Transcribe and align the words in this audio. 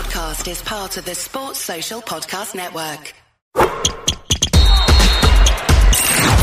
podcast 0.00 0.50
is 0.50 0.62
part 0.62 0.96
of 0.96 1.04
the 1.04 1.14
Sports 1.14 1.58
Social 1.58 2.00
Podcast 2.00 2.54
Network. 2.54 3.12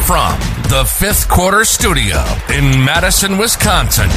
From 0.06 0.38
the 0.70 0.86
fifth 0.86 1.28
quarter 1.28 1.66
studio 1.66 2.24
in 2.54 2.86
Madison, 2.86 3.40
Wisconsin, 3.40 4.10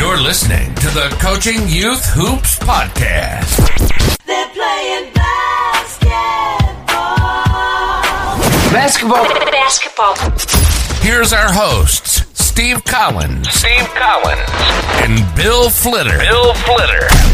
you're 0.00 0.18
listening 0.18 0.74
to 0.74 0.88
the 0.88 1.16
Coaching 1.20 1.68
Youth 1.68 2.04
Hoops 2.06 2.58
Podcast. 2.58 3.56
They're 4.26 4.48
playing 4.48 5.12
basketball. 5.14 6.10
Basketball. 8.72 9.24
Basketball. 9.52 10.16
Here's 11.02 11.32
our 11.32 11.52
hosts, 11.52 12.26
Steve 12.34 12.82
Collins, 12.84 13.48
Steve 13.48 13.88
Collins, 13.94 14.50
and 15.04 15.36
Bill 15.36 15.70
Flitter. 15.70 16.18
Bill 16.18 16.52
Flitter. 16.54 17.29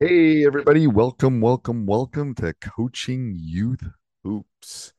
Hey, 0.00 0.46
everybody. 0.46 0.86
Welcome, 0.86 1.40
welcome, 1.40 1.84
welcome 1.84 2.32
to 2.36 2.54
Coaching 2.60 3.34
Youth 3.36 3.82
Hoops. 4.22 4.92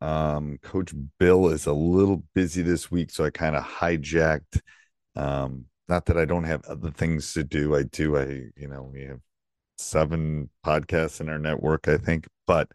Um, 0.00 0.56
Coach 0.62 0.94
Bill 1.18 1.48
is 1.48 1.66
a 1.66 1.74
little 1.74 2.22
busy 2.34 2.62
this 2.62 2.90
week, 2.90 3.10
so 3.10 3.26
I 3.26 3.28
kind 3.28 3.54
of 3.54 3.62
hijacked. 3.62 4.62
Um, 5.14 5.66
not 5.88 6.06
that 6.06 6.16
I 6.16 6.24
don't 6.24 6.44
have 6.44 6.64
other 6.64 6.90
things 6.90 7.34
to 7.34 7.44
do. 7.44 7.76
I 7.76 7.82
do. 7.82 8.16
I, 8.16 8.24
you 8.56 8.66
know, 8.66 8.88
we 8.90 9.02
have 9.02 9.20
seven 9.76 10.48
podcasts 10.64 11.20
in 11.20 11.28
our 11.28 11.38
network, 11.38 11.86
I 11.86 11.98
think. 11.98 12.26
But 12.46 12.70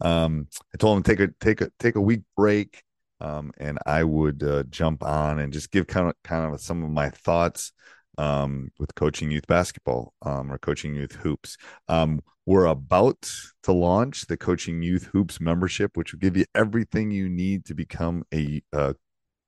um, 0.00 0.46
I 0.72 0.76
told 0.76 0.96
him 0.96 1.02
take 1.02 1.18
a 1.18 1.28
take 1.40 1.60
a 1.60 1.70
take 1.80 1.96
a 1.96 2.00
week 2.00 2.22
break, 2.36 2.84
um, 3.20 3.50
and 3.58 3.80
I 3.84 4.04
would 4.04 4.44
uh, 4.44 4.62
jump 4.70 5.02
on 5.02 5.40
and 5.40 5.52
just 5.52 5.72
give 5.72 5.88
kind 5.88 6.08
of 6.08 6.14
kind 6.22 6.54
of 6.54 6.60
some 6.60 6.84
of 6.84 6.90
my 6.90 7.10
thoughts 7.10 7.72
um, 8.18 8.70
with 8.78 8.94
coaching 8.94 9.30
youth 9.30 9.46
basketball 9.46 10.12
um, 10.22 10.52
or 10.52 10.58
coaching 10.58 10.94
youth 10.94 11.16
hoops. 11.16 11.56
Um, 11.88 12.20
we're 12.46 12.66
about 12.66 13.30
to 13.64 13.72
launch 13.72 14.26
the 14.26 14.36
coaching 14.36 14.82
youth 14.82 15.08
hoops 15.12 15.40
membership, 15.40 15.96
which 15.96 16.12
will 16.12 16.20
give 16.20 16.36
you 16.36 16.44
everything 16.54 17.10
you 17.10 17.28
need 17.28 17.64
to 17.66 17.74
become 17.74 18.24
a 18.32 18.62
uh, 18.72 18.92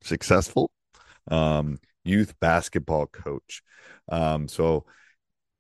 successful 0.02 0.70
um, 1.30 1.78
youth 2.04 2.34
basketball 2.40 3.06
coach. 3.06 3.62
Um, 4.10 4.48
so 4.48 4.84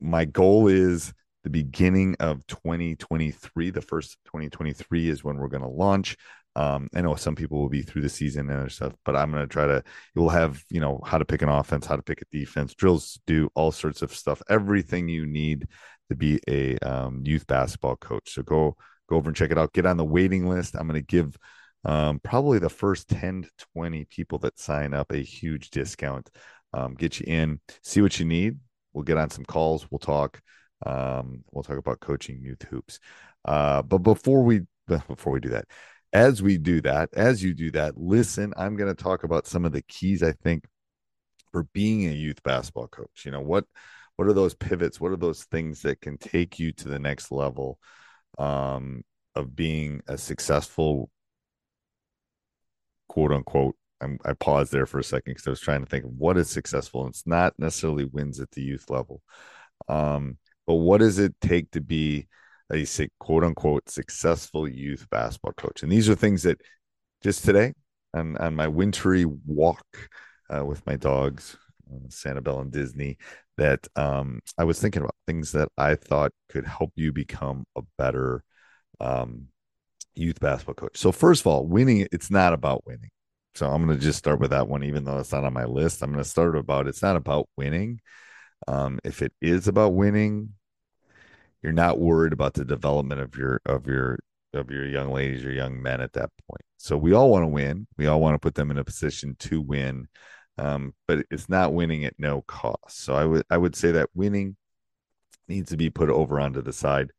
my 0.00 0.24
goal 0.24 0.68
is 0.68 1.12
the 1.44 1.50
beginning 1.50 2.16
of 2.20 2.46
2023. 2.46 3.70
The 3.70 3.80
first 3.80 4.18
2023 4.26 5.08
is 5.08 5.22
when 5.22 5.36
we're 5.36 5.48
going 5.48 5.62
to 5.62 5.68
launch. 5.68 6.16
Um, 6.58 6.88
I 6.92 7.02
know 7.02 7.14
some 7.14 7.36
people 7.36 7.60
will 7.60 7.68
be 7.68 7.82
through 7.82 8.02
the 8.02 8.08
season 8.08 8.50
and 8.50 8.70
stuff, 8.72 8.92
but 9.04 9.14
I'm 9.14 9.30
going 9.30 9.44
to 9.44 9.52
try 9.52 9.66
to. 9.66 9.84
You'll 10.16 10.28
have 10.30 10.60
you 10.70 10.80
know 10.80 11.00
how 11.06 11.16
to 11.16 11.24
pick 11.24 11.42
an 11.42 11.48
offense, 11.48 11.86
how 11.86 11.94
to 11.94 12.02
pick 12.02 12.20
a 12.20 12.24
defense, 12.32 12.74
drills, 12.74 13.20
do 13.28 13.48
all 13.54 13.70
sorts 13.70 14.02
of 14.02 14.12
stuff, 14.12 14.42
everything 14.48 15.08
you 15.08 15.24
need 15.24 15.68
to 16.10 16.16
be 16.16 16.40
a 16.48 16.76
um, 16.78 17.22
youth 17.24 17.46
basketball 17.46 17.94
coach. 17.96 18.34
So 18.34 18.42
go 18.42 18.76
go 19.08 19.16
over 19.16 19.30
and 19.30 19.36
check 19.36 19.52
it 19.52 19.58
out. 19.58 19.72
Get 19.72 19.86
on 19.86 19.98
the 19.98 20.04
waiting 20.04 20.48
list. 20.48 20.74
I'm 20.74 20.88
going 20.88 21.00
to 21.00 21.06
give 21.06 21.36
um, 21.84 22.18
probably 22.24 22.58
the 22.58 22.68
first 22.68 23.08
10 23.08 23.42
to 23.42 23.50
20 23.74 24.06
people 24.06 24.38
that 24.40 24.58
sign 24.58 24.94
up 24.94 25.12
a 25.12 25.18
huge 25.18 25.70
discount. 25.70 26.28
Um, 26.74 26.94
get 26.94 27.20
you 27.20 27.26
in, 27.32 27.60
see 27.84 28.00
what 28.00 28.18
you 28.18 28.26
need. 28.26 28.58
We'll 28.92 29.04
get 29.04 29.16
on 29.16 29.30
some 29.30 29.44
calls. 29.44 29.86
We'll 29.90 30.00
talk. 30.00 30.40
Um, 30.84 31.44
we'll 31.52 31.62
talk 31.62 31.78
about 31.78 32.00
coaching 32.00 32.40
youth 32.42 32.62
hoops. 32.68 32.98
Uh, 33.44 33.82
but 33.82 33.98
before 33.98 34.42
we 34.42 34.62
before 34.88 35.32
we 35.32 35.40
do 35.40 35.50
that, 35.50 35.66
as 36.12 36.42
we 36.42 36.58
do 36.58 36.80
that, 36.82 37.10
as 37.12 37.42
you 37.42 37.54
do 37.54 37.70
that, 37.72 37.98
listen, 37.98 38.54
I'm 38.56 38.76
going 38.76 38.94
to 38.94 39.02
talk 39.02 39.24
about 39.24 39.46
some 39.46 39.64
of 39.64 39.72
the 39.72 39.82
keys 39.82 40.22
I 40.22 40.32
think 40.32 40.64
for 41.52 41.64
being 41.74 42.06
a 42.06 42.12
youth 42.12 42.42
basketball 42.42 42.88
coach. 42.88 43.24
You 43.24 43.32
know, 43.32 43.40
what 43.40 43.64
what 44.16 44.28
are 44.28 44.32
those 44.32 44.54
pivots? 44.54 45.00
What 45.00 45.12
are 45.12 45.16
those 45.16 45.44
things 45.44 45.82
that 45.82 46.00
can 46.00 46.18
take 46.18 46.58
you 46.58 46.72
to 46.72 46.88
the 46.88 46.98
next 46.98 47.30
level 47.30 47.78
um, 48.38 49.04
of 49.34 49.54
being 49.54 50.00
a 50.08 50.18
successful 50.18 51.10
quote 53.08 53.32
unquote 53.32 53.76
I'm, 54.00 54.18
i 54.24 54.32
paused 54.32 54.72
there 54.72 54.86
for 54.86 54.98
a 54.98 55.04
second 55.04 55.32
because 55.32 55.46
I 55.46 55.50
was 55.50 55.60
trying 55.60 55.80
to 55.80 55.90
think 55.90 56.04
of 56.04 56.12
what 56.12 56.36
is 56.36 56.50
successful. 56.50 57.02
And 57.02 57.10
it's 57.10 57.26
not 57.26 57.54
necessarily 57.58 58.04
wins 58.04 58.40
at 58.40 58.50
the 58.52 58.62
youth 58.62 58.90
level, 58.90 59.22
um, 59.88 60.38
but 60.66 60.74
what 60.74 60.98
does 60.98 61.18
it 61.18 61.34
take 61.40 61.70
to 61.72 61.80
be 61.80 62.28
a 62.72 62.86
quote 63.18 63.44
unquote 63.44 63.88
successful 63.88 64.68
youth 64.68 65.06
basketball 65.10 65.52
coach? 65.52 65.82
And 65.82 65.90
these 65.92 66.08
are 66.08 66.14
things 66.14 66.42
that 66.42 66.60
just 67.22 67.44
today 67.44 67.74
on, 68.14 68.36
on 68.38 68.54
my 68.54 68.68
wintry 68.68 69.24
walk 69.24 69.86
uh, 70.50 70.64
with 70.64 70.84
my 70.86 70.96
dogs, 70.96 71.56
uh, 71.92 72.08
Sanibel 72.08 72.60
and 72.60 72.72
Disney, 72.72 73.18
that 73.56 73.86
um, 73.96 74.40
I 74.56 74.64
was 74.64 74.80
thinking 74.80 75.02
about 75.02 75.14
things 75.26 75.52
that 75.52 75.68
I 75.76 75.94
thought 75.94 76.32
could 76.48 76.66
help 76.66 76.92
you 76.96 77.12
become 77.12 77.64
a 77.76 77.82
better 77.96 78.44
um, 79.00 79.48
youth 80.14 80.40
basketball 80.40 80.74
coach. 80.74 80.96
So, 80.96 81.12
first 81.12 81.42
of 81.42 81.46
all, 81.48 81.66
winning, 81.66 82.06
it's 82.12 82.30
not 82.30 82.52
about 82.52 82.86
winning. 82.86 83.10
So, 83.54 83.68
I'm 83.68 83.84
going 83.84 83.98
to 83.98 84.04
just 84.04 84.18
start 84.18 84.40
with 84.40 84.50
that 84.50 84.68
one, 84.68 84.84
even 84.84 85.04
though 85.04 85.18
it's 85.18 85.32
not 85.32 85.44
on 85.44 85.52
my 85.52 85.64
list. 85.64 86.02
I'm 86.02 86.12
going 86.12 86.22
to 86.22 86.28
start 86.28 86.56
about 86.56 86.86
it's 86.86 87.02
not 87.02 87.16
about 87.16 87.48
winning. 87.56 88.00
Um, 88.66 88.98
if 89.04 89.22
it 89.22 89.32
is 89.40 89.68
about 89.68 89.94
winning, 89.94 90.54
you're 91.62 91.72
not 91.72 91.98
worried 91.98 92.32
about 92.32 92.54
the 92.54 92.64
development 92.64 93.20
of 93.20 93.36
your 93.36 93.60
of 93.66 93.86
your 93.86 94.18
of 94.54 94.70
your 94.70 94.86
young 94.86 95.12
ladies 95.12 95.44
or 95.44 95.50
young 95.50 95.80
men 95.82 96.00
at 96.00 96.12
that 96.14 96.30
point. 96.48 96.62
So 96.78 96.96
we 96.96 97.12
all 97.12 97.30
want 97.30 97.44
to 97.44 97.48
win. 97.48 97.86
We 97.96 98.06
all 98.06 98.20
want 98.20 98.34
to 98.34 98.38
put 98.38 98.54
them 98.54 98.70
in 98.70 98.78
a 98.78 98.84
position 98.84 99.36
to 99.40 99.60
win, 99.60 100.08
um, 100.56 100.94
but 101.06 101.26
it's 101.30 101.48
not 101.48 101.74
winning 101.74 102.04
at 102.04 102.14
no 102.18 102.42
cost. 102.42 103.00
So 103.00 103.14
I 103.14 103.24
would 103.24 103.44
I 103.50 103.58
would 103.58 103.76
say 103.76 103.92
that 103.92 104.10
winning 104.14 104.56
needs 105.48 105.70
to 105.70 105.76
be 105.76 105.90
put 105.90 106.10
over 106.10 106.40
onto 106.40 106.62
the 106.62 106.72
side. 106.72 107.10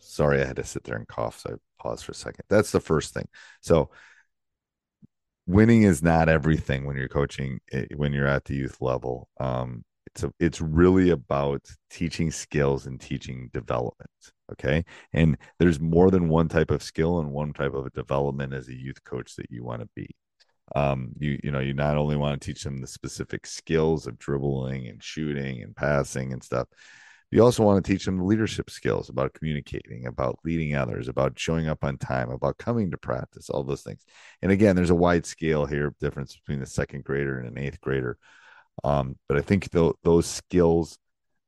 Sorry, 0.00 0.42
I 0.42 0.46
had 0.46 0.56
to 0.56 0.64
sit 0.64 0.84
there 0.84 0.96
and 0.96 1.08
cough. 1.08 1.40
So 1.40 1.54
I 1.54 1.82
paused 1.82 2.04
for 2.04 2.12
a 2.12 2.14
second. 2.14 2.44
That's 2.48 2.70
the 2.72 2.80
first 2.80 3.14
thing. 3.14 3.28
So 3.60 3.90
winning 5.46 5.82
is 5.82 6.02
not 6.02 6.28
everything 6.28 6.86
when 6.86 6.96
you're 6.96 7.08
coaching 7.08 7.60
eh, 7.72 7.86
when 7.96 8.12
you're 8.12 8.26
at 8.26 8.44
the 8.44 8.54
youth 8.54 8.80
level. 8.80 9.28
Um, 9.40 9.84
it's 10.14 10.24
it's 10.38 10.60
really 10.60 11.10
about 11.10 11.62
teaching 11.90 12.30
skills 12.30 12.86
and 12.86 13.00
teaching 13.00 13.50
development 13.52 14.10
okay? 14.52 14.84
And 15.12 15.36
there's 15.58 15.80
more 15.80 16.10
than 16.10 16.28
one 16.28 16.48
type 16.48 16.70
of 16.70 16.82
skill 16.82 17.20
and 17.20 17.32
one 17.32 17.52
type 17.52 17.74
of 17.74 17.92
development 17.92 18.52
as 18.52 18.68
a 18.68 18.74
youth 18.74 19.02
coach 19.04 19.36
that 19.36 19.50
you 19.50 19.64
want 19.64 19.82
to 19.82 19.88
be. 19.94 20.08
Um 20.74 21.12
you 21.18 21.38
you 21.42 21.50
know 21.50 21.58
you 21.60 21.74
not 21.74 21.98
only 21.98 22.16
want 22.16 22.40
to 22.40 22.46
teach 22.46 22.64
them 22.64 22.80
the 22.80 22.86
specific 22.86 23.46
skills 23.46 24.06
of 24.06 24.18
dribbling 24.18 24.88
and 24.88 25.02
shooting 25.02 25.62
and 25.62 25.76
passing 25.76 26.32
and 26.32 26.42
stuff 26.42 26.68
you 27.30 27.42
also 27.42 27.62
want 27.64 27.84
to 27.84 27.92
teach 27.92 28.06
them 28.06 28.16
the 28.16 28.24
leadership 28.24 28.70
skills 28.70 29.10
about 29.10 29.34
communicating 29.34 30.06
about 30.06 30.38
leading 30.42 30.74
others 30.74 31.08
about 31.08 31.38
showing 31.38 31.68
up 31.68 31.84
on 31.84 31.98
time 31.98 32.30
about 32.30 32.56
coming 32.56 32.90
to 32.90 32.96
practice 32.96 33.50
all 33.50 33.62
those 33.62 33.82
things. 33.82 34.02
And 34.40 34.50
again 34.50 34.74
there's 34.74 34.88
a 34.88 34.94
wide 34.94 35.26
scale 35.26 35.66
here 35.66 35.94
difference 36.00 36.34
between 36.34 36.60
the 36.60 36.66
second 36.66 37.04
grader 37.04 37.38
and 37.38 37.48
an 37.48 37.58
eighth 37.58 37.80
grader 37.82 38.16
um, 38.84 39.16
but 39.28 39.38
I 39.38 39.40
think 39.40 39.70
th- 39.70 39.94
those 40.04 40.26
skills 40.26 40.98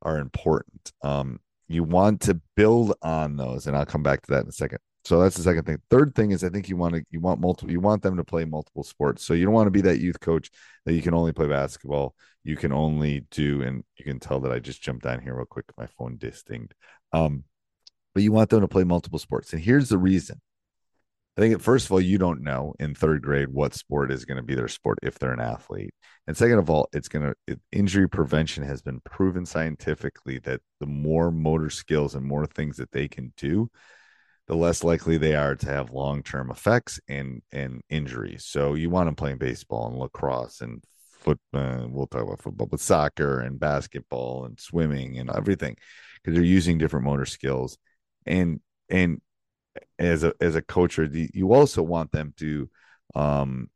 are 0.01 0.17
important. 0.17 0.91
Um, 1.03 1.39
you 1.67 1.83
want 1.83 2.21
to 2.21 2.41
build 2.55 2.95
on 3.01 3.37
those, 3.37 3.67
and 3.67 3.77
I'll 3.77 3.85
come 3.85 4.03
back 4.03 4.23
to 4.23 4.31
that 4.31 4.43
in 4.43 4.49
a 4.49 4.53
second. 4.53 4.79
So 5.05 5.21
that's 5.21 5.37
the 5.37 5.43
second 5.43 5.63
thing. 5.63 5.77
Third 5.89 6.15
thing 6.15 6.31
is 6.31 6.43
I 6.43 6.49
think 6.49 6.67
you 6.67 6.75
want 6.75 6.95
to 6.95 7.03
you 7.11 7.21
want 7.21 7.39
multiple 7.39 7.71
you 7.71 7.79
want 7.79 8.01
them 8.01 8.17
to 8.17 8.25
play 8.25 8.43
multiple 8.43 8.83
sports. 8.83 9.23
So 9.23 9.33
you 9.33 9.45
don't 9.45 9.53
want 9.53 9.67
to 9.67 9.71
be 9.71 9.81
that 9.81 10.01
youth 10.01 10.19
coach 10.19 10.49
that 10.85 10.93
you 10.93 11.01
can 11.01 11.13
only 11.13 11.31
play 11.31 11.47
basketball. 11.47 12.13
You 12.43 12.57
can 12.57 12.73
only 12.73 13.25
do 13.31 13.61
and 13.61 13.85
you 13.95 14.03
can 14.03 14.19
tell 14.19 14.41
that 14.41 14.51
I 14.51 14.59
just 14.59 14.81
jumped 14.81 15.05
down 15.05 15.21
here 15.21 15.35
real 15.35 15.45
quick. 15.45 15.65
My 15.77 15.85
phone 15.85 16.17
distinct. 16.17 16.73
Um, 17.13 17.45
but 18.13 18.23
you 18.23 18.33
want 18.33 18.49
them 18.49 18.61
to 18.61 18.67
play 18.67 18.83
multiple 18.83 19.19
sports. 19.19 19.53
And 19.53 19.61
here's 19.61 19.87
the 19.87 19.97
reason. 19.97 20.41
I 21.37 21.41
think 21.41 21.61
first 21.61 21.85
of 21.85 21.91
all, 21.91 22.01
you 22.01 22.17
don't 22.17 22.41
know 22.41 22.73
in 22.79 22.95
third 22.95 23.21
grade 23.21 23.49
what 23.49 23.75
sport 23.75 24.11
is 24.11 24.25
going 24.25 24.37
to 24.37 24.43
be 24.43 24.55
their 24.55 24.67
sport 24.67 24.97
if 25.03 25.19
they're 25.19 25.33
an 25.33 25.39
athlete, 25.39 25.93
and 26.25 26.35
second 26.35 26.57
of 26.57 26.69
all, 26.69 26.89
it's 26.93 27.07
going 27.07 27.33
to 27.47 27.59
injury 27.71 28.09
prevention 28.09 28.63
has 28.63 28.81
been 28.81 28.99
proven 29.01 29.45
scientifically 29.45 30.39
that 30.39 30.61
the 30.79 30.87
more 30.87 31.31
motor 31.31 31.69
skills 31.69 32.15
and 32.15 32.25
more 32.25 32.47
things 32.47 32.77
that 32.77 32.91
they 32.91 33.07
can 33.07 33.33
do, 33.37 33.69
the 34.47 34.55
less 34.55 34.83
likely 34.83 35.17
they 35.17 35.35
are 35.35 35.55
to 35.55 35.67
have 35.67 35.91
long 35.91 36.23
term 36.23 36.49
effects 36.49 36.99
and 37.07 37.43
and 37.51 37.81
injuries. 37.89 38.45
So 38.45 38.73
you 38.73 38.89
want 38.89 39.07
them 39.07 39.15
playing 39.15 39.37
baseball 39.37 39.89
and 39.89 39.97
lacrosse 39.97 40.61
and 40.61 40.83
football. 41.11 41.61
Uh, 41.61 41.87
we'll 41.87 42.07
talk 42.07 42.23
about 42.23 42.41
football, 42.41 42.67
but 42.67 42.79
soccer 42.79 43.41
and 43.41 43.59
basketball 43.59 44.45
and 44.45 44.59
swimming 44.59 45.19
and 45.19 45.29
everything 45.29 45.75
because 46.15 46.35
they're 46.35 46.43
using 46.43 46.79
different 46.79 47.05
motor 47.05 47.25
skills 47.25 47.77
and 48.25 48.59
and 48.89 49.21
as 49.99 50.23
a 50.23 50.33
as 50.41 50.55
a 50.55 50.61
coach, 50.61 50.99
or 50.99 51.05
you 51.05 51.53
also 51.53 51.81
want 51.81 52.11
them 52.11 52.33
to 52.37 52.69
um 53.15 53.69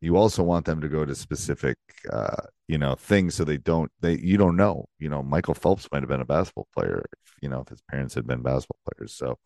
you 0.00 0.16
also 0.16 0.42
want 0.42 0.64
them 0.64 0.80
to 0.80 0.88
go 0.88 1.04
to 1.04 1.14
specific 1.14 1.76
uh 2.12 2.42
you 2.68 2.78
know 2.78 2.94
things 2.94 3.34
so 3.34 3.44
they 3.44 3.56
don't 3.56 3.90
they 4.00 4.16
you 4.18 4.36
don't 4.36 4.56
know 4.56 4.86
you 4.98 5.08
know 5.08 5.22
michael 5.22 5.54
phelps 5.54 5.88
might 5.90 6.02
have 6.02 6.08
been 6.08 6.20
a 6.20 6.24
basketball 6.24 6.68
player 6.72 7.04
if, 7.24 7.32
you 7.42 7.48
know 7.48 7.60
if 7.60 7.68
his 7.68 7.82
parents 7.90 8.14
had 8.14 8.26
been 8.26 8.42
basketball 8.42 8.78
players 8.88 9.12
so 9.14 9.36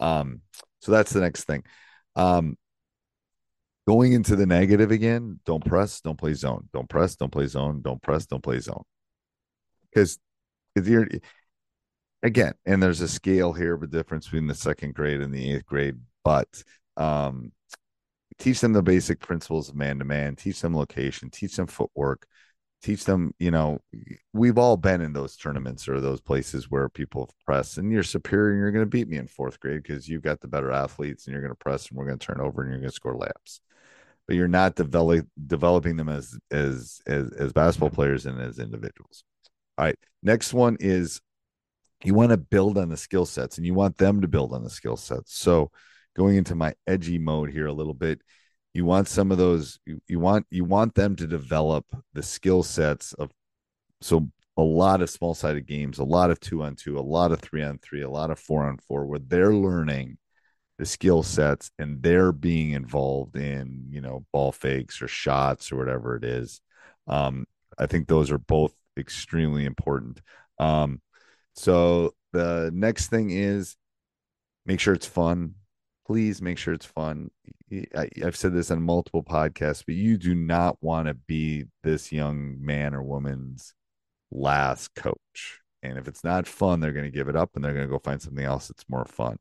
um 0.00 0.40
so 0.80 0.90
that's 0.90 1.12
the 1.12 1.20
next 1.20 1.44
thing 1.44 1.62
um 2.16 2.56
going 3.86 4.12
into 4.12 4.36
the 4.36 4.46
negative 4.46 4.90
again, 4.90 5.40
don't 5.44 5.64
press, 5.64 6.00
don't 6.00 6.18
play 6.18 6.34
zone. 6.34 6.68
Don't 6.72 6.88
press, 6.88 7.16
don't 7.16 7.32
play 7.32 7.46
zone. 7.46 7.82
Don't 7.82 8.02
press, 8.02 8.26
don't 8.26 8.42
play 8.42 8.60
zone. 8.60 8.84
Because 9.90 10.18
if 10.76 10.86
you're 10.88 11.08
again, 12.22 12.54
and 12.66 12.82
there's 12.82 13.00
a 13.00 13.08
scale 13.08 13.52
here 13.52 13.74
of 13.74 13.82
a 13.82 13.86
difference 13.86 14.26
between 14.26 14.46
the 14.46 14.54
second 14.54 14.94
grade 14.94 15.20
and 15.20 15.32
the 15.32 15.52
eighth 15.52 15.66
grade, 15.66 15.96
but 16.24 16.62
um 16.96 17.52
teach 18.38 18.60
them 18.60 18.72
the 18.72 18.82
basic 18.82 19.20
principles 19.20 19.68
of 19.68 19.76
man 19.76 19.98
to 19.98 20.04
man, 20.04 20.36
teach 20.36 20.60
them 20.60 20.76
location, 20.76 21.30
teach 21.30 21.56
them 21.56 21.66
footwork, 21.66 22.26
teach 22.82 23.04
them, 23.04 23.32
you 23.38 23.50
know, 23.50 23.78
we've 24.32 24.58
all 24.58 24.76
been 24.76 25.00
in 25.00 25.12
those 25.12 25.36
tournaments 25.36 25.88
or 25.88 26.00
those 26.00 26.20
places 26.20 26.70
where 26.70 26.88
people 26.88 27.30
press 27.44 27.76
and 27.76 27.92
you're 27.92 28.02
superior 28.02 28.52
and 28.52 28.60
you're 28.60 28.72
going 28.72 28.84
to 28.84 28.90
beat 28.90 29.08
me 29.08 29.16
in 29.16 29.28
fourth 29.28 29.60
grade 29.60 29.82
because 29.82 30.08
you've 30.08 30.22
got 30.22 30.40
the 30.40 30.48
better 30.48 30.72
athletes 30.72 31.26
and 31.26 31.32
you're 31.32 31.42
going 31.42 31.52
to 31.52 31.64
press 31.64 31.88
and 31.88 31.96
we're 31.96 32.06
going 32.06 32.18
to 32.18 32.26
turn 32.26 32.40
over 32.40 32.62
and 32.62 32.70
you're 32.70 32.80
going 32.80 32.90
to 32.90 32.94
score 32.94 33.16
laps. 33.16 33.60
But 34.26 34.36
you're 34.36 34.48
not 34.48 34.76
develop, 34.76 35.26
developing 35.46 35.96
them 35.96 36.08
as, 36.08 36.38
as 36.50 37.00
as 37.08 37.28
as 37.32 37.52
basketball 37.52 37.90
players 37.90 38.24
and 38.24 38.40
as 38.40 38.60
individuals. 38.60 39.24
All 39.76 39.84
right. 39.84 39.98
Next 40.22 40.54
one 40.54 40.76
is 40.78 41.20
you 42.04 42.14
want 42.14 42.30
to 42.30 42.36
build 42.36 42.78
on 42.78 42.88
the 42.88 42.96
skill 42.96 43.26
sets 43.26 43.56
and 43.56 43.66
you 43.66 43.74
want 43.74 43.98
them 43.98 44.20
to 44.20 44.28
build 44.28 44.52
on 44.52 44.64
the 44.64 44.70
skill 44.70 44.96
sets. 44.96 45.36
So 45.38 45.70
going 46.16 46.36
into 46.36 46.54
my 46.54 46.74
edgy 46.86 47.18
mode 47.18 47.50
here 47.50 47.66
a 47.66 47.72
little 47.72 47.94
bit, 47.94 48.20
you 48.74 48.84
want 48.84 49.08
some 49.08 49.30
of 49.30 49.38
those 49.38 49.78
you, 49.84 50.00
you 50.08 50.18
want 50.18 50.46
you 50.50 50.64
want 50.64 50.94
them 50.94 51.14
to 51.16 51.26
develop 51.26 51.84
the 52.14 52.22
skill 52.22 52.62
sets 52.62 53.12
of 53.14 53.30
so 54.00 54.28
a 54.56 54.62
lot 54.62 55.00
of 55.00 55.10
small 55.10 55.34
sided 55.34 55.66
games, 55.66 55.98
a 55.98 56.04
lot 56.04 56.30
of 56.30 56.38
two 56.40 56.62
on 56.62 56.76
two, 56.76 56.98
a 56.98 57.00
lot 57.00 57.32
of 57.32 57.40
three 57.40 57.62
on 57.62 57.78
three, 57.78 58.02
a 58.02 58.10
lot 58.10 58.30
of 58.30 58.38
four 58.38 58.64
on 58.64 58.78
four, 58.78 59.06
where 59.06 59.18
they're 59.18 59.54
learning 59.54 60.18
the 60.78 60.84
skill 60.84 61.22
sets 61.22 61.70
and 61.78 62.02
they're 62.02 62.32
being 62.32 62.72
involved 62.72 63.36
in, 63.36 63.86
you 63.88 64.00
know, 64.00 64.24
ball 64.32 64.52
fakes 64.52 65.00
or 65.00 65.08
shots 65.08 65.72
or 65.72 65.76
whatever 65.76 66.16
it 66.16 66.24
is. 66.24 66.60
Um, 67.06 67.46
I 67.78 67.86
think 67.86 68.08
those 68.08 68.30
are 68.30 68.38
both 68.38 68.74
extremely 68.98 69.64
important. 69.64 70.20
Um, 70.58 71.00
so 71.54 72.14
the 72.32 72.70
next 72.72 73.08
thing 73.08 73.30
is 73.30 73.76
make 74.66 74.80
sure 74.80 74.94
it's 74.94 75.06
fun. 75.06 75.54
Please 76.06 76.42
make 76.42 76.58
sure 76.58 76.74
it's 76.74 76.86
fun. 76.86 77.30
I, 77.96 78.08
I've 78.24 78.36
said 78.36 78.52
this 78.52 78.70
on 78.70 78.82
multiple 78.82 79.22
podcasts, 79.22 79.84
but 79.86 79.94
you 79.94 80.18
do 80.18 80.34
not 80.34 80.76
want 80.80 81.08
to 81.08 81.14
be 81.14 81.66
this 81.82 82.12
young 82.12 82.56
man 82.60 82.94
or 82.94 83.02
woman's 83.02 83.74
last 84.30 84.94
coach. 84.94 85.60
And 85.82 85.98
if 85.98 86.08
it's 86.08 86.24
not 86.24 86.46
fun, 86.46 86.80
they're 86.80 86.92
going 86.92 87.10
to 87.10 87.16
give 87.16 87.28
it 87.28 87.36
up 87.36 87.50
and 87.54 87.64
they're 87.64 87.74
going 87.74 87.86
to 87.86 87.92
go 87.92 87.98
find 87.98 88.20
something 88.20 88.44
else 88.44 88.68
that's 88.68 88.88
more 88.88 89.04
fun. 89.04 89.38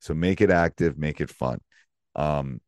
So 0.00 0.14
make 0.14 0.40
it 0.40 0.50
active, 0.50 0.98
make 0.98 1.20
it 1.20 1.30
fun. 1.30 1.60
Um, 2.16 2.60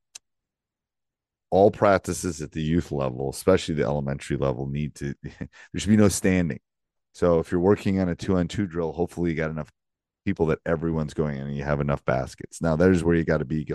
all 1.50 1.70
practices 1.70 2.40
at 2.40 2.52
the 2.52 2.62
youth 2.62 2.92
level, 2.92 3.28
especially 3.30 3.74
the 3.74 3.84
elementary 3.84 4.36
level, 4.36 4.66
need 4.66 4.94
to 4.96 5.14
there 5.22 5.48
should 5.76 5.90
be 5.90 5.96
no 5.96 6.08
standing. 6.08 6.60
So 7.12 7.38
if 7.38 7.52
you're 7.52 7.60
working 7.60 8.00
on 8.00 8.08
a 8.08 8.14
two 8.14 8.36
on 8.36 8.48
two 8.48 8.66
drill, 8.66 8.92
hopefully 8.92 9.30
you 9.30 9.36
got 9.36 9.50
enough 9.50 9.70
people 10.24 10.46
that 10.46 10.60
everyone's 10.64 11.14
going 11.14 11.36
in 11.36 11.46
and 11.46 11.56
you 11.56 11.64
have 11.64 11.80
enough 11.80 12.04
baskets. 12.04 12.62
Now 12.62 12.76
there's 12.76 13.02
where 13.02 13.14
you 13.14 13.24
got 13.24 13.38
to 13.38 13.44
be 13.44 13.68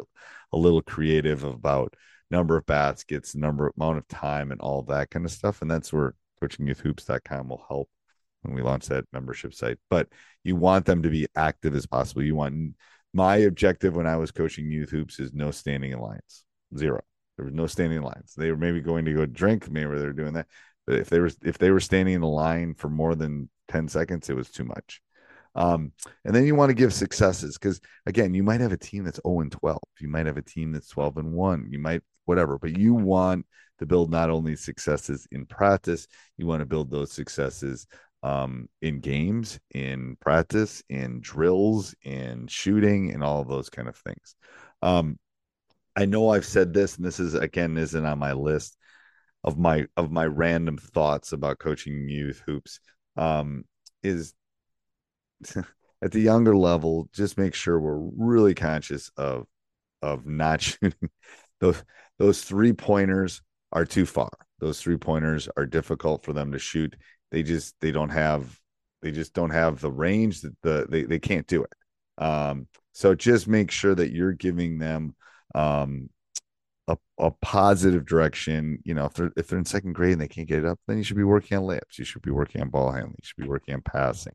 a 0.53 0.57
little 0.57 0.81
creative 0.81 1.43
about 1.43 1.93
number 2.31 2.57
of 2.57 2.65
baskets, 2.65 3.35
number 3.35 3.71
amount 3.77 3.97
of 3.97 4.07
time, 4.07 4.51
and 4.51 4.61
all 4.61 4.83
that 4.83 5.09
kind 5.09 5.25
of 5.25 5.31
stuff. 5.31 5.61
And 5.61 5.69
that's 5.69 5.91
where 5.93 6.13
coachingyouthhoops.com 6.41 7.49
will 7.49 7.63
help 7.67 7.89
when 8.41 8.53
we 8.53 8.61
launch 8.61 8.87
that 8.87 9.05
membership 9.13 9.53
site. 9.53 9.77
But 9.89 10.07
you 10.43 10.55
want 10.55 10.85
them 10.85 11.03
to 11.03 11.09
be 11.09 11.27
active 11.35 11.75
as 11.75 11.85
possible. 11.85 12.23
You 12.23 12.35
want 12.35 12.75
my 13.13 13.37
objective 13.37 13.95
when 13.95 14.07
I 14.07 14.17
was 14.17 14.31
coaching 14.31 14.71
youth 14.71 14.89
hoops 14.89 15.19
is 15.19 15.33
no 15.33 15.51
standing 15.51 15.91
in 15.91 15.99
lines, 15.99 16.43
zero. 16.77 17.01
There 17.37 17.45
was 17.45 17.53
no 17.53 17.67
standing 17.67 17.99
in 17.99 18.03
lines. 18.03 18.33
They 18.35 18.49
were 18.51 18.57
maybe 18.57 18.81
going 18.81 19.05
to 19.05 19.13
go 19.13 19.25
drink, 19.25 19.69
maybe 19.69 19.89
they 19.97 20.05
were 20.05 20.13
doing 20.13 20.33
that. 20.33 20.47
But 20.87 20.95
if 20.99 21.09
they 21.09 21.19
were 21.19 21.29
if 21.43 21.57
they 21.57 21.69
were 21.69 21.81
standing 21.81 22.15
in 22.15 22.21
the 22.21 22.27
line 22.27 22.73
for 22.73 22.89
more 22.89 23.13
than 23.13 23.49
10 23.67 23.89
seconds, 23.89 24.29
it 24.29 24.35
was 24.35 24.49
too 24.49 24.63
much. 24.63 25.01
Um, 25.53 25.91
and 26.23 26.35
then 26.35 26.45
you 26.45 26.55
want 26.55 26.69
to 26.69 26.75
give 26.75 26.93
successes 26.93 27.57
because 27.57 27.81
again, 28.05 28.33
you 28.33 28.43
might 28.43 28.61
have 28.61 28.71
a 28.71 28.77
team 28.77 29.03
that's 29.03 29.19
0 29.27 29.41
and 29.41 29.51
12. 29.51 29.79
You 29.99 30.07
might 30.07 30.25
have 30.25 30.37
a 30.37 30.41
team 30.41 30.71
that's 30.71 30.89
12 30.89 31.17
and 31.17 31.33
1. 31.33 31.67
You 31.69 31.79
might 31.79 32.01
whatever, 32.25 32.57
but 32.57 32.77
you 32.77 32.93
want 32.93 33.45
to 33.79 33.85
build 33.85 34.11
not 34.11 34.29
only 34.29 34.55
successes 34.55 35.27
in 35.31 35.45
practice, 35.45 36.07
you 36.37 36.47
want 36.47 36.61
to 36.61 36.65
build 36.65 36.89
those 36.89 37.11
successes 37.11 37.87
um, 38.23 38.67
in 38.81 38.99
games, 38.99 39.59
in 39.73 40.15
practice, 40.19 40.83
in 40.89 41.19
drills, 41.21 41.95
in 42.03 42.47
shooting, 42.47 43.11
and 43.11 43.23
all 43.23 43.43
those 43.43 43.69
kind 43.69 43.87
of 43.87 43.95
things. 43.97 44.35
Um, 44.81 45.19
I 45.95 46.05
know 46.05 46.29
I've 46.29 46.45
said 46.45 46.73
this, 46.73 46.97
and 46.97 47.05
this 47.05 47.19
is 47.19 47.33
again 47.33 47.77
isn't 47.77 48.05
on 48.05 48.19
my 48.19 48.33
list 48.33 48.77
of 49.43 49.57
my 49.57 49.85
of 49.95 50.11
my 50.11 50.25
random 50.25 50.77
thoughts 50.77 51.31
about 51.31 51.59
coaching 51.59 52.09
youth 52.09 52.41
hoops. 52.45 52.79
Um, 53.15 53.65
is 54.03 54.33
at 56.01 56.11
the 56.11 56.19
younger 56.19 56.55
level, 56.55 57.09
just 57.13 57.37
make 57.37 57.53
sure 57.53 57.79
we're 57.79 58.09
really 58.17 58.53
conscious 58.53 59.09
of 59.17 59.45
of 60.01 60.25
not 60.25 60.61
shooting 60.61 61.09
those 61.59 61.83
those 62.19 62.43
three 62.43 62.73
pointers 62.73 63.41
are 63.71 63.85
too 63.85 64.05
far. 64.05 64.31
Those 64.59 64.81
three 64.81 64.97
pointers 64.97 65.47
are 65.55 65.65
difficult 65.65 66.23
for 66.23 66.33
them 66.33 66.51
to 66.51 66.59
shoot. 66.59 66.95
They 67.31 67.43
just 67.43 67.75
they 67.81 67.91
don't 67.91 68.09
have 68.09 68.57
they 69.01 69.11
just 69.11 69.33
don't 69.33 69.51
have 69.51 69.79
the 69.79 69.91
range 69.91 70.41
that 70.41 70.55
the 70.63 70.87
they, 70.89 71.03
they 71.03 71.19
can't 71.19 71.47
do 71.47 71.63
it. 71.63 72.23
Um, 72.23 72.67
so 72.93 73.13
just 73.13 73.47
make 73.47 73.69
sure 73.69 73.93
that 73.93 74.11
you're 74.11 74.33
giving 74.33 74.79
them 74.79 75.15
um, 75.53 76.09
a, 76.87 76.97
a 77.19 77.31
positive 77.41 78.05
direction. 78.05 78.79
You 78.83 78.93
know, 78.93 79.05
if 79.05 79.13
they're 79.13 79.31
if 79.37 79.47
they're 79.47 79.59
in 79.59 79.65
second 79.65 79.93
grade 79.93 80.13
and 80.13 80.21
they 80.21 80.27
can't 80.27 80.47
get 80.47 80.59
it 80.59 80.65
up, 80.65 80.79
then 80.87 80.97
you 80.97 81.03
should 81.03 81.17
be 81.17 81.23
working 81.23 81.57
on 81.57 81.63
layups. 81.63 81.97
You 81.97 82.05
should 82.05 82.21
be 82.21 82.31
working 82.31 82.61
on 82.61 82.69
ball 82.69 82.91
handling. 82.91 83.15
You 83.19 83.25
should 83.25 83.43
be 83.43 83.49
working 83.49 83.75
on 83.75 83.81
passing. 83.81 84.33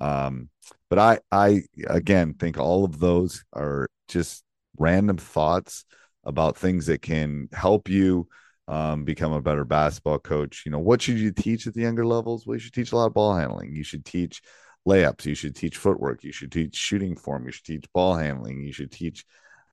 Um, 0.00 0.48
but 0.88 0.98
I 0.98 1.18
I 1.30 1.62
again 1.86 2.34
think 2.34 2.58
all 2.58 2.84
of 2.84 2.98
those 2.98 3.44
are 3.52 3.88
just 4.08 4.44
random 4.78 5.18
thoughts 5.18 5.84
about 6.24 6.56
things 6.56 6.86
that 6.86 7.02
can 7.02 7.48
help 7.52 7.88
you 7.88 8.28
um, 8.68 9.04
become 9.04 9.32
a 9.32 9.42
better 9.42 9.64
basketball 9.64 10.18
coach. 10.18 10.62
You 10.64 10.72
know, 10.72 10.78
what 10.78 11.02
should 11.02 11.18
you 11.18 11.32
teach 11.32 11.66
at 11.66 11.74
the 11.74 11.82
younger 11.82 12.06
levels? 12.06 12.46
Well, 12.46 12.54
you 12.54 12.60
should 12.60 12.72
teach 12.74 12.92
a 12.92 12.96
lot 12.96 13.06
of 13.06 13.14
ball 13.14 13.34
handling. 13.34 13.74
You 13.74 13.82
should 13.82 14.04
teach 14.04 14.40
layups. 14.86 15.26
You 15.26 15.34
should 15.34 15.56
teach 15.56 15.76
footwork. 15.76 16.22
You 16.22 16.32
should 16.32 16.52
teach 16.52 16.76
shooting 16.76 17.16
form. 17.16 17.46
You 17.46 17.52
should 17.52 17.64
teach 17.64 17.84
ball 17.92 18.14
handling. 18.14 18.62
You 18.62 18.72
should 18.72 18.92
teach 18.92 19.24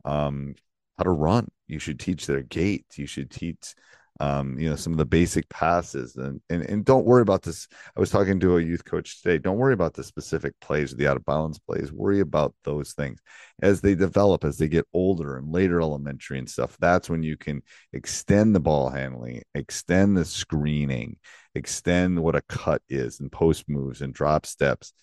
um, 0.04 0.56
how 0.97 1.03
to 1.03 1.11
run. 1.11 1.47
You 1.67 1.79
should 1.79 1.99
teach 1.99 2.25
their 2.25 2.41
gait. 2.41 2.85
You 2.97 3.05
should 3.05 3.29
teach 3.29 3.75
um, 4.19 4.57
you 4.57 4.69
know, 4.69 4.75
some 4.75 4.94
of 4.94 4.97
the 4.97 5.05
basic 5.05 5.47
passes 5.49 6.16
and, 6.16 6.42
and 6.49 6.63
and 6.63 6.83
don't 6.83 7.06
worry 7.06 7.21
about 7.21 7.44
this. 7.44 7.68
I 7.95 7.99
was 7.99 8.09
talking 8.09 8.39
to 8.39 8.57
a 8.57 8.61
youth 8.61 8.83
coach 8.83 9.21
today. 9.21 9.37
Don't 9.37 9.57
worry 9.57 9.73
about 9.73 9.94
the 9.94 10.04
specific 10.04 10.54
plays, 10.59 10.92
or 10.92 10.95
the 10.95 11.07
out 11.07 11.18
of 11.18 11.25
bounds 11.25 11.59
plays. 11.59 11.92
Worry 11.92 12.21
about 12.21 12.56
those 12.63 12.94
things 12.94 13.19
as 13.61 13.81
they 13.81 13.94
develop, 13.94 14.44
as 14.44 14.57
they 14.57 14.68
get 14.68 14.87
older 14.92 15.37
and 15.37 15.51
later 15.51 15.81
elementary 15.81 16.39
and 16.39 16.49
stuff. 16.49 16.77
That's 16.80 17.09
when 17.09 17.21
you 17.21 17.37
can 17.37 17.61
extend 17.94 18.56
the 18.56 18.59
ball 18.59 18.89
handling, 18.89 19.44
extend 19.54 20.18
the 20.18 20.25
screening, 20.25 21.18
extend 21.54 22.19
what 22.19 22.35
a 22.35 22.42
cut 22.42 22.81
is 22.89 23.19
and 23.19 23.31
post 23.31 23.66
moves 23.69 24.01
and 24.01 24.13
drop 24.13 24.47
steps. 24.47 24.94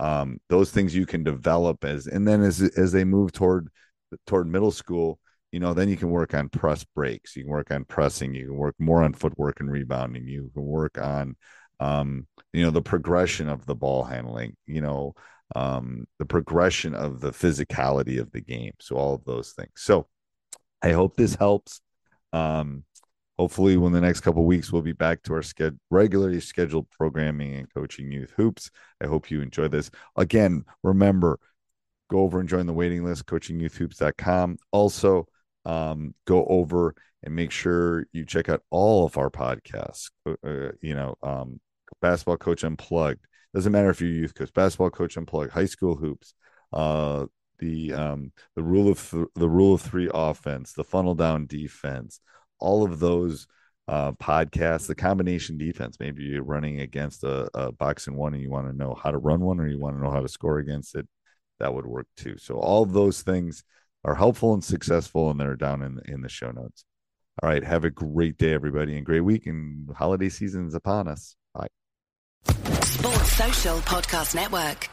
Um, 0.00 0.38
those 0.48 0.70
things 0.70 0.94
you 0.94 1.06
can 1.06 1.24
develop 1.24 1.84
as 1.84 2.06
and 2.06 2.28
then 2.28 2.42
as 2.42 2.60
as 2.60 2.92
they 2.92 3.04
move 3.04 3.32
toward 3.32 3.68
toward 4.26 4.46
middle 4.46 4.72
school 4.72 5.18
you 5.52 5.60
know, 5.60 5.74
then 5.74 5.88
you 5.88 5.96
can 5.96 6.10
work 6.10 6.34
on 6.34 6.48
press 6.48 6.84
breaks. 6.84 7.36
You 7.36 7.44
can 7.44 7.52
work 7.52 7.70
on 7.70 7.84
pressing. 7.84 8.34
You 8.34 8.46
can 8.46 8.56
work 8.56 8.76
more 8.78 9.02
on 9.02 9.14
footwork 9.14 9.60
and 9.60 9.70
rebounding. 9.70 10.26
You 10.26 10.50
can 10.54 10.64
work 10.64 10.98
on, 10.98 11.36
um, 11.80 12.26
you 12.52 12.64
know, 12.64 12.70
the 12.70 12.82
progression 12.82 13.48
of 13.48 13.66
the 13.66 13.74
ball 13.74 14.04
handling. 14.04 14.56
You 14.66 14.80
know, 14.80 15.14
um, 15.56 16.06
the 16.18 16.26
progression 16.26 16.94
of 16.94 17.20
the 17.20 17.32
physicality 17.32 18.20
of 18.20 18.30
the 18.30 18.40
game. 18.40 18.72
So 18.80 18.96
all 18.96 19.14
of 19.14 19.24
those 19.24 19.52
things. 19.52 19.72
So 19.76 20.06
I 20.82 20.92
hope 20.92 21.16
this 21.16 21.34
helps. 21.34 21.80
Um, 22.32 22.84
hopefully, 23.38 23.76
when 23.76 23.92
the 23.92 24.00
next 24.00 24.20
couple 24.20 24.44
weeks 24.44 24.72
we'll 24.72 24.82
be 24.82 24.92
back 24.92 25.22
to 25.24 25.34
our 25.34 25.40
sched- 25.40 25.78
regularly 25.90 26.40
scheduled 26.40 26.88
programming 26.90 27.54
and 27.54 27.72
coaching 27.72 28.12
youth 28.12 28.32
hoops. 28.36 28.70
I 29.02 29.06
hope 29.06 29.30
you 29.30 29.40
enjoy 29.40 29.68
this. 29.68 29.90
Again, 30.16 30.64
remember, 30.84 31.40
go 32.08 32.20
over 32.20 32.38
and 32.38 32.48
join 32.48 32.66
the 32.66 32.72
waiting 32.72 33.04
list, 33.04 33.26
coachingyouthhoops.com. 33.26 34.58
Also, 34.70 35.26
um, 35.64 36.14
go 36.26 36.44
over 36.46 36.94
and 37.22 37.34
make 37.34 37.50
sure 37.50 38.06
you 38.12 38.24
check 38.24 38.48
out 38.48 38.62
all 38.70 39.04
of 39.04 39.18
our 39.18 39.30
podcasts. 39.30 40.10
Uh, 40.26 40.72
you 40.80 40.94
know, 40.94 41.16
um, 41.22 41.60
Basketball 42.00 42.38
Coach 42.38 42.64
Unplugged. 42.64 43.26
Doesn't 43.54 43.72
matter 43.72 43.90
if 43.90 44.00
you're 44.00 44.10
youth 44.10 44.34
coach, 44.34 44.52
Basketball 44.54 44.90
Coach 44.90 45.16
Unplugged, 45.16 45.52
High 45.52 45.64
School 45.66 45.96
Hoops, 45.96 46.34
uh, 46.72 47.26
the 47.58 47.92
um, 47.92 48.32
the 48.54 48.62
rule 48.62 48.88
of 48.88 49.10
th- 49.10 49.26
the 49.34 49.48
rule 49.48 49.74
of 49.74 49.82
three 49.82 50.08
offense, 50.12 50.72
the 50.72 50.84
funnel 50.84 51.14
down 51.14 51.46
defense, 51.46 52.20
all 52.58 52.84
of 52.84 53.00
those 53.00 53.46
uh, 53.88 54.12
podcasts, 54.12 54.86
the 54.86 54.94
combination 54.94 55.58
defense. 55.58 55.96
Maybe 55.98 56.22
you're 56.22 56.44
running 56.44 56.80
against 56.80 57.24
a, 57.24 57.50
a 57.54 57.72
box 57.72 58.06
and 58.06 58.16
one, 58.16 58.34
and 58.34 58.42
you 58.42 58.50
want 58.50 58.68
to 58.68 58.76
know 58.76 58.94
how 58.94 59.10
to 59.10 59.18
run 59.18 59.40
one, 59.40 59.58
or 59.58 59.66
you 59.66 59.80
want 59.80 59.96
to 59.96 60.02
know 60.02 60.12
how 60.12 60.20
to 60.20 60.28
score 60.28 60.58
against 60.58 60.94
it. 60.94 61.08
That 61.58 61.74
would 61.74 61.86
work 61.86 62.06
too. 62.16 62.36
So 62.38 62.54
all 62.54 62.86
those 62.86 63.22
things 63.22 63.64
are 64.04 64.14
helpful 64.14 64.54
and 64.54 64.64
successful, 64.64 65.30
and 65.30 65.40
they're 65.40 65.56
down 65.56 65.82
in 65.82 66.00
in 66.06 66.22
the 66.22 66.28
show 66.28 66.50
notes. 66.50 66.84
All 67.42 67.48
right. 67.48 67.64
Have 67.64 67.84
a 67.84 67.90
great 67.90 68.36
day, 68.36 68.52
everybody, 68.52 68.96
and 68.96 69.06
great 69.06 69.20
week. 69.20 69.46
And 69.46 69.88
holiday 69.96 70.28
season 70.28 70.66
is 70.66 70.74
upon 70.74 71.08
us. 71.08 71.36
Bye. 71.54 71.68
Sports 72.82 73.32
Social 73.32 73.78
Podcast 73.78 74.34
Network. 74.34 74.88